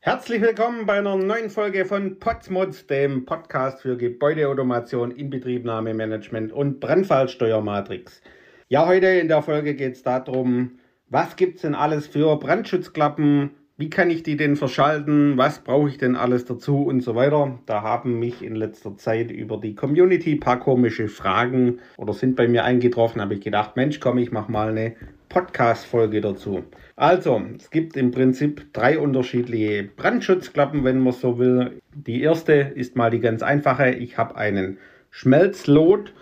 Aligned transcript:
Herzlich 0.00 0.40
willkommen 0.40 0.86
bei 0.86 0.98
einer 0.98 1.16
neuen 1.16 1.50
Folge 1.50 1.84
von 1.84 2.20
Potsmods, 2.20 2.86
dem 2.86 3.24
Podcast 3.24 3.82
für 3.82 3.96
Gebäudeautomation, 3.96 5.10
Inbetriebnahmemanagement 5.10 6.52
und 6.52 6.78
Brandfallsteuermatrix. 6.78 8.22
Ja, 8.68 8.86
heute 8.86 9.08
in 9.08 9.26
der 9.26 9.42
Folge 9.42 9.74
geht 9.74 9.94
es 9.94 10.04
darum, 10.04 10.78
was 11.08 11.34
gibt 11.34 11.56
es 11.56 11.62
denn 11.62 11.74
alles 11.74 12.06
für 12.06 12.38
Brandschutzklappen, 12.38 13.50
wie 13.76 13.90
kann 13.90 14.08
ich 14.08 14.22
die 14.22 14.36
denn 14.36 14.54
verschalten, 14.54 15.36
was 15.36 15.64
brauche 15.64 15.88
ich 15.88 15.98
denn 15.98 16.14
alles 16.14 16.44
dazu 16.44 16.84
und 16.84 17.00
so 17.00 17.16
weiter. 17.16 17.58
Da 17.66 17.82
haben 17.82 18.20
mich 18.20 18.40
in 18.44 18.54
letzter 18.54 18.96
Zeit 18.96 19.32
über 19.32 19.58
die 19.58 19.74
Community 19.74 20.34
ein 20.34 20.40
paar 20.40 20.60
komische 20.60 21.08
Fragen 21.08 21.80
oder 21.96 22.12
sind 22.12 22.36
bei 22.36 22.46
mir 22.46 22.62
eingetroffen, 22.62 23.20
habe 23.20 23.34
ich 23.34 23.40
gedacht, 23.40 23.74
Mensch, 23.74 23.98
komm, 23.98 24.18
ich 24.18 24.30
mache 24.30 24.52
mal 24.52 24.68
eine 24.68 24.94
Podcast-Folge 25.28 26.20
dazu. 26.20 26.64
Also, 26.96 27.40
es 27.56 27.70
gibt 27.70 27.96
im 27.96 28.10
Prinzip 28.10 28.72
drei 28.72 28.98
unterschiedliche 28.98 29.84
Brandschutzklappen, 29.84 30.84
wenn 30.84 31.00
man 31.00 31.12
so 31.12 31.38
will. 31.38 31.80
Die 31.94 32.22
erste 32.22 32.52
ist 32.52 32.96
mal 32.96 33.10
die 33.10 33.20
ganz 33.20 33.42
einfache. 33.42 33.90
Ich 33.90 34.18
habe 34.18 34.36
einen 34.36 34.78
Schmelzlot 35.10 36.12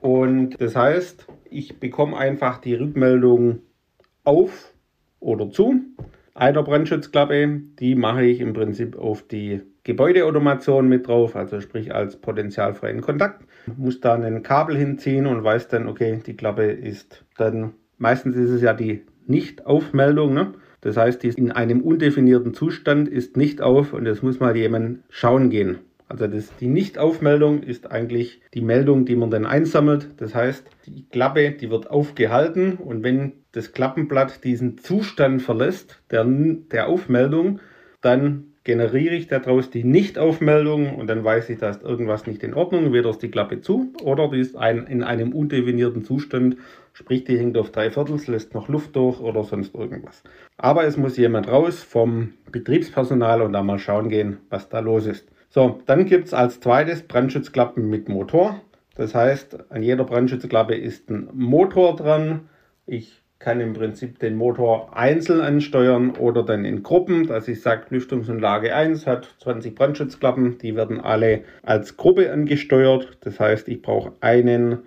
und 0.00 0.60
das 0.60 0.76
heißt, 0.76 1.26
ich 1.50 1.80
bekomme 1.80 2.16
einfach 2.16 2.58
die 2.58 2.74
Rückmeldung 2.74 3.60
auf 4.24 4.74
oder 5.20 5.50
zu 5.50 5.80
einer 6.34 6.62
Brandschutzklappe. 6.62 7.60
Die 7.78 7.94
mache 7.94 8.24
ich 8.24 8.40
im 8.40 8.52
Prinzip 8.52 8.96
auf 8.96 9.26
die 9.26 9.62
Gebäudeautomation 9.84 10.88
mit 10.88 11.06
drauf, 11.06 11.36
also 11.36 11.60
sprich 11.60 11.94
als 11.94 12.16
potenzialfreien 12.16 13.00
Kontakt. 13.00 13.44
Muss 13.76 14.00
da 14.00 14.14
ein 14.14 14.42
Kabel 14.42 14.76
hinziehen 14.76 15.26
und 15.26 15.44
weiß 15.44 15.68
dann, 15.68 15.88
okay, 15.88 16.20
die 16.26 16.36
Klappe 16.36 16.64
ist 16.64 17.24
dann, 17.36 17.74
meistens 17.98 18.36
ist 18.36 18.50
es 18.50 18.62
ja 18.62 18.72
die 18.72 19.02
nicht-Aufmeldung. 19.26 20.34
Ne? 20.34 20.54
Das 20.80 20.96
heißt, 20.96 21.22
die 21.22 21.28
ist 21.28 21.38
in 21.38 21.52
einem 21.52 21.80
undefinierten 21.80 22.54
Zustand, 22.54 23.08
ist 23.08 23.36
nicht 23.36 23.60
auf 23.60 23.92
und 23.92 24.04
das 24.04 24.22
muss 24.22 24.40
mal 24.40 24.56
jemand 24.56 25.00
schauen 25.08 25.50
gehen. 25.50 25.78
Also 26.08 26.28
das, 26.28 26.54
die 26.60 26.68
Nicht-Aufmeldung 26.68 27.62
ist 27.64 27.90
eigentlich 27.90 28.40
die 28.54 28.60
Meldung, 28.60 29.06
die 29.06 29.16
man 29.16 29.30
dann 29.30 29.44
einsammelt. 29.44 30.10
Das 30.18 30.34
heißt, 30.34 30.64
die 30.86 31.04
Klappe, 31.08 31.50
die 31.50 31.70
wird 31.70 31.90
aufgehalten 31.90 32.74
und 32.74 33.02
wenn 33.02 33.32
das 33.50 33.72
Klappenblatt 33.72 34.44
diesen 34.44 34.78
Zustand 34.78 35.42
verlässt, 35.42 36.00
der, 36.10 36.24
der 36.24 36.86
Aufmeldung, 36.88 37.58
dann 38.02 38.52
generiere 38.66 39.14
ich 39.14 39.28
daraus 39.28 39.70
die 39.70 39.84
Nicht-Aufmeldung 39.84 40.96
und 40.96 41.06
dann 41.06 41.22
weiß 41.22 41.50
ich, 41.50 41.58
dass 41.60 41.82
irgendwas 41.82 42.26
nicht 42.26 42.42
in 42.42 42.52
Ordnung, 42.52 42.92
weder 42.92 43.10
ist 43.10 43.22
die 43.22 43.30
Klappe 43.30 43.60
zu 43.60 43.92
oder 44.02 44.28
die 44.28 44.40
ist 44.40 44.56
ein, 44.56 44.88
in 44.88 45.04
einem 45.04 45.32
undefinierten 45.32 46.04
Zustand, 46.04 46.56
sprich 46.92 47.22
die 47.22 47.38
hängt 47.38 47.56
auf 47.56 47.70
drei 47.70 47.92
Viertels, 47.92 48.26
lässt 48.26 48.54
noch 48.54 48.68
Luft 48.68 48.96
durch 48.96 49.20
oder 49.20 49.44
sonst 49.44 49.72
irgendwas. 49.72 50.24
Aber 50.56 50.84
es 50.84 50.96
muss 50.96 51.16
jemand 51.16 51.46
raus 51.46 51.84
vom 51.84 52.32
Betriebspersonal 52.50 53.40
und 53.40 53.52
da 53.52 53.62
mal 53.62 53.78
schauen 53.78 54.08
gehen, 54.08 54.38
was 54.50 54.68
da 54.68 54.80
los 54.80 55.06
ist. 55.06 55.28
So, 55.48 55.80
dann 55.86 56.04
gibt 56.06 56.26
es 56.26 56.34
als 56.34 56.58
zweites 56.58 57.02
Brandschutzklappen 57.04 57.88
mit 57.88 58.08
Motor. 58.08 58.60
Das 58.96 59.14
heißt, 59.14 59.70
an 59.70 59.84
jeder 59.84 60.02
Brandschutzklappe 60.02 60.74
ist 60.74 61.08
ein 61.08 61.28
Motor 61.32 61.94
dran. 61.94 62.48
Ich 62.84 63.22
kann 63.38 63.60
im 63.60 63.74
Prinzip 63.74 64.18
den 64.18 64.34
Motor 64.34 64.96
einzeln 64.96 65.40
ansteuern 65.40 66.12
oder 66.12 66.42
dann 66.42 66.64
in 66.64 66.82
Gruppen, 66.82 67.26
dass 67.26 67.48
ich 67.48 67.60
sage, 67.60 67.86
Lüftungsanlage 67.90 68.74
1 68.74 69.06
hat 69.06 69.34
20 69.42 69.74
Brandschutzklappen, 69.74 70.58
die 70.58 70.74
werden 70.74 71.00
alle 71.00 71.42
als 71.62 71.96
Gruppe 71.96 72.32
angesteuert. 72.32 73.18
Das 73.20 73.38
heißt, 73.38 73.68
ich 73.68 73.82
brauche 73.82 74.12
einen 74.20 74.78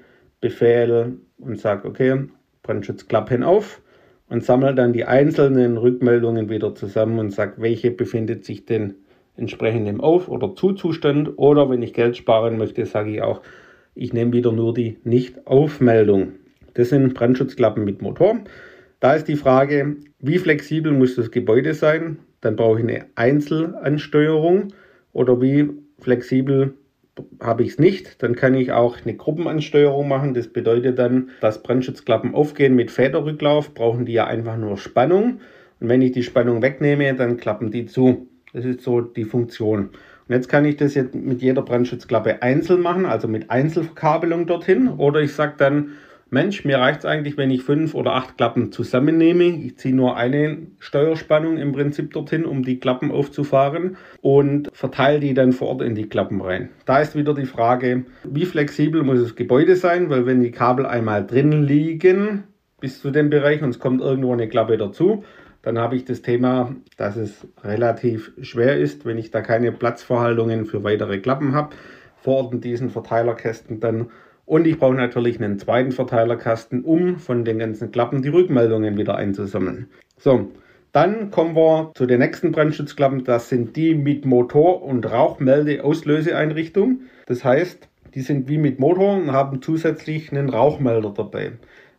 Befehl 0.42 1.18
und 1.38 1.60
sage, 1.60 1.88
okay, 1.88 2.28
Brandschutzklappen 2.64 3.44
auf 3.44 3.82
und 4.30 4.44
sammle 4.44 4.74
dann 4.74 4.94
die 4.94 5.06
einzelnen 5.06 5.78
Rückmeldungen 5.78 6.50
wieder 6.50 6.74
zusammen 6.76 7.20
und 7.20 7.32
sage, 7.32 7.54
welche 7.58 7.92
befindet 7.92 8.46
sich 8.46 8.66
denn 8.66 8.96
entsprechend 9.38 9.88
im 9.88 10.02
Auf- 10.02 10.28
oder 10.28 10.56
Zu-Zustand. 10.56 11.38
Oder 11.38 11.70
wenn 11.70 11.82
ich 11.82 11.94
Geld 11.94 12.18
sparen 12.18 12.58
möchte, 12.58 12.86
sage 12.86 13.12
ich 13.12 13.22
auch, 13.22 13.42
ich 13.96 14.14
nehme 14.14 14.34
wieder 14.34 14.52
nur 14.52 14.74
die 14.74 14.98
Nicht-Aufmeldung. 15.04 16.34
Das 16.74 16.90
sind 16.90 17.14
Brandschutzklappen 17.14 17.84
mit 17.84 18.02
Motor. 18.02 18.40
Da 19.00 19.14
ist 19.14 19.28
die 19.28 19.36
Frage, 19.36 19.96
wie 20.20 20.38
flexibel 20.38 20.92
muss 20.92 21.16
das 21.16 21.32
Gebäude 21.32 21.74
sein? 21.74 22.20
Dann 22.42 22.56
brauche 22.56 22.80
ich 22.80 22.84
eine 22.84 23.06
Einzelansteuerung 23.16 24.74
oder 25.14 25.42
wie 25.42 25.70
flexibel 26.00 26.74
habe 27.42 27.64
ich 27.64 27.72
es 27.72 27.80
nicht, 27.80 28.22
dann 28.24 28.36
kann 28.36 28.54
ich 28.54 28.72
auch 28.72 28.98
eine 29.04 29.16
Gruppenansteuerung 29.16 30.08
machen. 30.08 30.34
Das 30.34 30.48
bedeutet 30.48 31.00
dann, 31.00 31.30
dass 31.42 31.64
Brandschutzklappen 31.64 32.34
aufgehen 32.34 32.76
mit 32.76 32.92
Federrücklauf, 32.92 33.74
brauchen 33.74 34.06
die 34.06 34.14
ja 34.14 34.26
einfach 34.26 34.58
nur 34.58 34.78
Spannung. 34.78 35.40
Und 35.80 35.90
wenn 35.90 36.02
ich 36.02 36.12
die 36.12 36.24
Spannung 36.24 36.62
wegnehme, 36.62 37.14
dann 37.16 37.38
klappen 37.38 37.72
die 37.72 37.86
zu. 37.86 38.28
Das 38.54 38.66
ist 38.66 38.82
so 38.82 39.02
die 39.02 39.26
Funktion. 39.26 39.90
Und 40.28 40.36
jetzt 40.36 40.50
kann 40.50 40.66
ich 40.66 40.78
das 40.78 40.96
jetzt 40.96 41.16
mit 41.16 41.42
jeder 41.42 41.62
Brandschutzklappe 41.62 42.42
einzeln 42.42 42.82
machen, 42.82 43.06
also 43.06 43.28
mit 43.28 43.50
Einzelverkabelung 43.50 44.46
dorthin. 44.46 44.88
Oder 44.88 45.22
ich 45.22 45.34
sage 45.34 45.56
dann, 45.58 45.92
Mensch, 46.32 46.64
mir 46.64 46.78
reicht 46.78 47.00
es 47.00 47.06
eigentlich, 47.06 47.38
wenn 47.38 47.50
ich 47.50 47.64
fünf 47.64 47.96
oder 47.96 48.14
acht 48.14 48.38
Klappen 48.38 48.72
zusammennehme. 48.72 49.46
Ich 49.46 49.78
ziehe 49.78 49.96
nur 49.96 50.16
eine 50.16 50.58
Steuerspannung 50.78 51.58
im 51.58 51.72
Prinzip 51.72 52.14
dorthin, 52.14 52.46
um 52.46 52.62
die 52.62 52.80
Klappen 52.80 53.12
aufzufahren 53.12 53.98
und 54.22 54.70
verteile 54.72 55.20
die 55.20 55.34
dann 55.34 55.54
vor 55.54 55.70
Ort 55.70 55.82
in 55.82 55.96
die 55.96 56.08
Klappen 56.08 56.40
rein. 56.42 56.70
Da 56.86 57.00
ist 57.00 57.16
wieder 57.16 57.34
die 57.34 57.48
Frage, 57.48 58.06
wie 58.24 58.46
flexibel 58.46 59.02
muss 59.02 59.22
das 59.22 59.36
Gebäude 59.36 59.76
sein, 59.76 60.12
weil 60.12 60.28
wenn 60.28 60.42
die 60.42 60.52
Kabel 60.52 60.86
einmal 60.86 61.26
drin 61.26 61.64
liegen 61.64 62.44
bis 62.80 63.02
zu 63.02 63.10
dem 63.10 63.32
Bereich 63.32 63.64
und 63.64 63.72
es 63.72 63.80
kommt 63.80 64.02
irgendwo 64.02 64.32
eine 64.32 64.48
Klappe 64.48 64.78
dazu, 64.78 65.24
dann 65.64 65.80
habe 65.80 65.96
ich 65.96 66.06
das 66.06 66.22
Thema, 66.22 66.76
dass 66.96 67.18
es 67.18 67.48
relativ 67.64 68.32
schwer 68.42 68.78
ist, 68.78 69.06
wenn 69.06 69.18
ich 69.18 69.32
da 69.32 69.42
keine 69.42 69.72
Platzverhaltungen 69.72 70.66
für 70.66 70.84
weitere 70.84 71.18
Klappen 71.18 71.54
habe, 71.54 71.76
vor 72.22 72.38
Ort 72.38 72.54
in 72.54 72.62
diesen 72.62 72.90
Verteilerkästen 72.90 73.80
dann 73.80 74.12
und 74.50 74.66
ich 74.66 74.80
brauche 74.80 74.96
natürlich 74.96 75.40
einen 75.40 75.60
zweiten 75.60 75.92
Verteilerkasten, 75.92 76.84
um 76.84 77.20
von 77.20 77.46
den 77.46 77.60
ganzen 77.60 77.92
Klappen 77.92 78.24
die 78.24 78.30
Rückmeldungen 78.30 78.98
wieder 78.98 79.16
einzusammeln. 79.16 79.90
So, 80.18 80.50
dann 80.92 81.30
kommen 81.30 81.56
wir 81.56 81.92
zu 81.94 82.08
den 82.08 82.18
nächsten 82.18 82.52
Brandschutzklappen. 82.52 83.26
Das 83.26 83.50
sind 83.50 83.76
die 83.76 83.94
mit 83.94 84.26
Motor- 84.26 84.82
und 84.82 85.06
Rauchmelde-Auslöseeinrichtung. 85.06 87.02
Das 87.28 87.44
heißt, 87.44 87.88
die 88.16 88.22
sind 88.22 88.50
wie 88.50 88.58
mit 88.58 88.80
Motor 88.80 89.18
und 89.18 89.32
haben 89.32 89.62
zusätzlich 89.62 90.32
einen 90.32 90.50
Rauchmelder 90.50 91.14
dabei. 91.16 91.52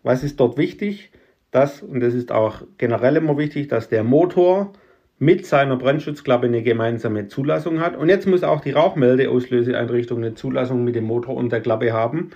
Was 0.03 0.25
ist 0.25 0.41
dort 0.41 0.59
wichtig? 0.59 1.13
Das, 1.53 1.85
und 1.85 2.01
das 2.01 2.15
ist 2.15 2.33
auch 2.33 2.63
generell 2.79 3.15
immer 3.15 3.39
wichtig, 3.39 3.69
dass 3.69 3.89
der 3.89 4.03
Motor 4.03 4.73
mit 5.21 5.45
seiner 5.45 5.77
Brandschutzklappe 5.77 6.47
eine 6.47 6.63
gemeinsame 6.63 7.29
Zulassung 7.29 7.81
hat. 7.81 7.95
Und 7.95 8.09
jetzt 8.09 8.27
muss 8.27 8.43
auch 8.43 8.63
die 8.63 8.71
Rauchmeldeauslöseeinrichtung 8.71 10.19
eine 10.19 10.35
Zulassung 10.35 10.83
mit 10.83 10.97
dem 10.97 11.05
Motor 11.05 11.37
und 11.37 11.53
der 11.53 11.61
Klappe 11.61 11.93
haben, 11.93 12.31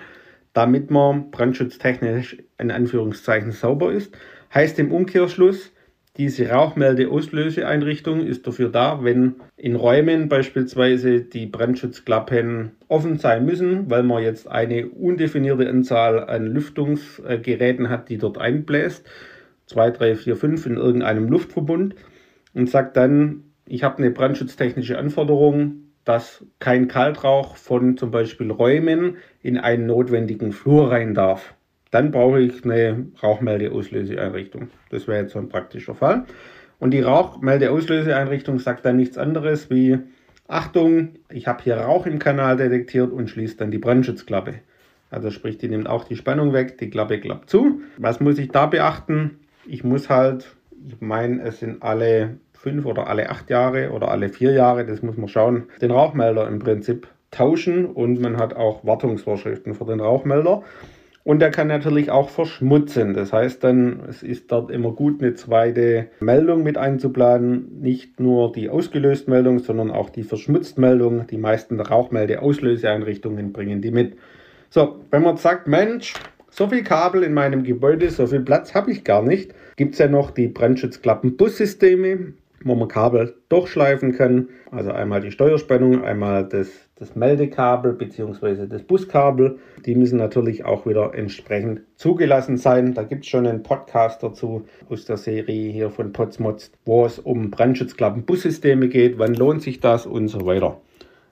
damit 0.53 0.91
man 0.91 1.31
brandschutztechnisch 1.31 2.37
in 2.59 2.71
Anführungszeichen 2.71 3.53
sauber 3.53 3.91
ist. 3.91 4.15
Heißt 4.53 4.79
im 4.79 4.93
Umkehrschluss, 4.93 5.73
diese 6.19 6.51
Rauchmeldeauslöseeinrichtung 6.51 8.21
ist 8.21 8.47
dafür 8.47 8.69
da, 8.69 9.03
wenn 9.03 9.37
in 9.57 9.77
Räumen 9.77 10.29
beispielsweise 10.29 11.23
die 11.23 11.47
Brandschutzklappen 11.47 12.73
offen 12.89 13.17
sein 13.17 13.47
müssen, 13.47 13.89
weil 13.89 14.03
man 14.03 14.23
jetzt 14.23 14.47
eine 14.47 14.89
undefinierte 14.89 15.67
Anzahl 15.71 16.23
an 16.29 16.49
Lüftungsgeräten 16.49 17.89
hat, 17.89 18.11
die 18.11 18.19
dort 18.19 18.37
einbläst. 18.37 19.07
2, 19.69 19.91
3, 19.91 20.17
4, 20.17 20.37
5 20.37 20.67
in 20.67 20.77
irgendeinem 20.77 21.29
Luftverbund 21.29 21.95
und 22.55 22.71
sagt 22.71 22.97
dann, 22.97 23.45
ich 23.67 23.83
habe 23.83 23.99
eine 23.99 24.11
brandschutztechnische 24.11 24.99
Anforderung, 24.99 25.85
dass 26.05 26.45
kein 26.59 26.89
Kaltrauch 26.89 27.57
von 27.57 27.97
zum 27.97 28.11
Beispiel 28.11 28.51
Räumen 28.51 29.17
in 29.43 29.59
einen 29.59 29.87
notwendigen 29.87 30.53
Flur 30.53 30.91
rein 30.91 31.15
darf. 31.15 31.55
Dann 31.91 32.11
brauche 32.11 32.41
ich 32.41 32.65
eine 32.65 33.07
Rauchmeldeauslöseeinrichtung. 33.23 34.69
Das 34.91 35.09
wäre 35.09 35.23
jetzt 35.23 35.33
so 35.33 35.39
ein 35.39 35.49
praktischer 35.49 35.95
Fall. 35.95 36.25
Und 36.79 36.91
die 36.91 37.01
Rauchmeldeauslöseeinrichtung 37.01 38.59
sagt 38.59 38.85
dann 38.85 38.97
nichts 38.97 39.17
anderes 39.17 39.71
wie, 39.71 39.99
Achtung, 40.47 41.15
ich 41.31 41.47
habe 41.47 41.63
hier 41.63 41.77
Rauch 41.77 42.05
im 42.07 42.19
Kanal 42.19 42.57
detektiert 42.57 43.13
und 43.13 43.31
schließt 43.31 43.61
dann 43.61 43.71
die 43.71 43.79
Brandschutzklappe. 43.79 44.57
Also 45.11 45.31
sprich, 45.31 45.57
die 45.57 45.69
nimmt 45.69 45.89
auch 45.89 46.05
die 46.05 46.17
Spannung 46.17 46.53
weg, 46.53 46.77
die 46.79 46.91
Klappe 46.91 47.21
klappt 47.21 47.49
zu. 47.49 47.81
Was 47.97 48.21
muss 48.21 48.39
ich 48.39 48.49
da 48.49 48.67
beachten? 48.67 49.39
Ich 49.65 49.85
muss 49.85 50.11
halt, 50.11 50.57
ich 50.87 51.01
meine, 51.01 51.41
es 51.43 51.61
sind 51.61 51.83
alle 51.83 52.39
fünf 52.65 52.87
oder 52.87 53.07
alle 53.07 53.29
acht 53.29 53.51
Jahre 53.51 53.91
oder 53.91 54.11
alle 54.11 54.31
vier 54.31 54.53
Jahre, 54.53 54.85
das 54.87 55.03
muss 55.03 55.19
man 55.19 55.29
schauen, 55.29 55.65
den 55.81 55.91
Rauchmelder 55.91 56.49
im 56.49 56.59
Prinzip 56.59 57.07
tauschen 57.31 57.85
und 57.85 58.21
man 58.21 58.39
hat 58.39 58.57
auch 58.57 58.85
Wartungsvorschriften 58.85 59.75
für 59.75 59.85
den 59.85 60.01
Rauchmelder. 60.01 60.63
Und 61.25 61.41
der 61.41 61.51
kann 61.51 61.69
natürlich 61.69 62.11
auch 62.11 62.29
verschmutzen. 62.29 63.15
Das 63.15 63.33
heißt 63.33 63.65
dann, 63.65 64.01
es 64.09 64.23
ist 64.23 64.53
dort 64.53 64.71
immer 64.71 64.93
gut, 64.93 65.23
eine 65.23 65.35
zweite 65.35 66.09
Meldung 66.21 66.63
mit 66.63 66.77
einzuplanen. 66.77 67.81
Nicht 67.81 68.21
nur 68.21 68.53
die 68.53 68.69
ausgelöst 68.69 69.27
Meldung, 69.27 69.59
sondern 69.59 69.91
auch 69.91 70.11
die 70.11 70.23
verschmutzt 70.23 70.77
Meldung. 70.77 71.27
Die 71.27 71.39
meisten 71.39 71.81
Rauchmeldeauslöseeinrichtungen 71.81 73.55
bringen 73.55 73.81
die 73.81 73.91
mit. 73.91 74.19
So, 74.69 75.01
wenn 75.11 75.23
man 75.23 75.39
sagt, 75.39 75.67
Mensch, 75.67 76.13
so 76.51 76.69
viel 76.69 76.85
Kabel 76.85 77.23
in 77.23 77.33
meinem 77.33 77.65
Gebäude, 77.65 78.11
so 78.11 78.27
viel 78.27 78.41
Platz 78.41 78.75
habe 78.75 78.93
ich 78.93 79.03
gar 79.03 79.23
nicht, 79.23 79.55
gibt 79.77 79.95
es 79.95 79.99
ja 79.99 80.09
noch 80.09 80.31
die 80.31 80.49
Brandschutzklappen-Bussysteme. 80.49 82.35
Wo 82.65 82.75
man 82.75 82.89
Kabel 82.89 83.35
durchschleifen 83.49 84.13
kann. 84.13 84.49
Also 84.71 84.91
einmal 84.91 85.21
die 85.21 85.31
Steuerspannung, 85.31 86.03
einmal 86.03 86.49
das, 86.49 86.69
das 86.97 87.15
Meldekabel 87.15 87.93
bzw. 87.93 88.67
das 88.67 88.83
Buskabel. 88.83 89.59
Die 89.87 89.95
müssen 89.95 90.19
natürlich 90.19 90.65
auch 90.65 90.87
wieder 90.87 91.15
entsprechend 91.15 91.83
zugelassen 91.97 92.57
sein. 92.57 92.95
Da 92.95 93.05
gibt 93.05 93.25
es 93.25 93.31
schon 93.31 93.47
einen 93.47 93.63
Podcast 93.63 94.23
dazu 94.23 94.65
aus 94.89 95.05
der 95.05 95.19
Serie 95.19 95.71
hier 95.71 95.91
von 95.91 96.13
Potsmods, 96.13 96.73
wo 96.85 97.05
es 97.05 97.19
um 97.19 97.51
Brandschutzklappen-Bussysteme 97.51 98.89
geht. 98.89 99.19
Wann 99.19 99.35
lohnt 99.35 99.63
sich 99.63 99.81
das 99.81 100.07
und 100.07 100.29
so 100.29 100.47
weiter. 100.47 100.81